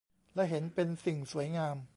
[0.35, 1.77] และเห็นเป็นสิ่งสวยงาม